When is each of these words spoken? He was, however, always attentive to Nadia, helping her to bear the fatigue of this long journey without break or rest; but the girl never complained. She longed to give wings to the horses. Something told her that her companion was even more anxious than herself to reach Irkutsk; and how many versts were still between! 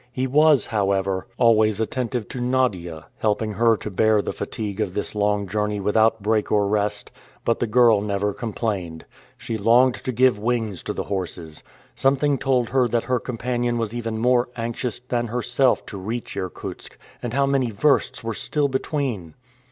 He 0.11 0.25
was, 0.25 0.65
however, 0.65 1.27
always 1.37 1.79
attentive 1.79 2.27
to 2.29 2.41
Nadia, 2.41 3.05
helping 3.19 3.53
her 3.53 3.77
to 3.77 3.91
bear 3.91 4.19
the 4.23 4.33
fatigue 4.33 4.81
of 4.81 4.95
this 4.95 5.13
long 5.13 5.45
journey 5.47 5.79
without 5.79 6.23
break 6.23 6.51
or 6.51 6.65
rest; 6.67 7.11
but 7.45 7.59
the 7.59 7.67
girl 7.67 8.01
never 8.01 8.33
complained. 8.33 9.05
She 9.37 9.59
longed 9.59 9.93
to 9.93 10.11
give 10.11 10.39
wings 10.39 10.81
to 10.85 10.93
the 10.93 11.03
horses. 11.03 11.61
Something 11.93 12.39
told 12.39 12.69
her 12.69 12.87
that 12.87 13.03
her 13.03 13.19
companion 13.19 13.77
was 13.77 13.93
even 13.93 14.17
more 14.17 14.49
anxious 14.55 14.97
than 14.97 15.27
herself 15.27 15.85
to 15.85 15.99
reach 15.99 16.35
Irkutsk; 16.35 16.97
and 17.21 17.35
how 17.35 17.45
many 17.45 17.69
versts 17.69 18.23
were 18.23 18.33
still 18.33 18.69
between! 18.69 19.35